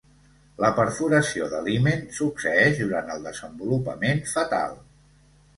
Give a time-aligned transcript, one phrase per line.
[0.63, 4.79] La perforació de l'himen succeeix durant el desenvolupament fetal.